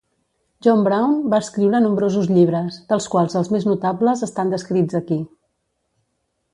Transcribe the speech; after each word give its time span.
John 0.67 0.79
Brown 0.87 1.13
va 1.33 1.39
escriure 1.45 1.81
nombrosos 1.83 2.31
llibres, 2.37 2.81
dels 2.93 3.09
quals 3.17 3.39
els 3.43 3.55
més 3.57 3.71
notables 3.73 4.27
estan 4.31 4.57
descrits 4.57 5.03
aquí. 5.03 5.23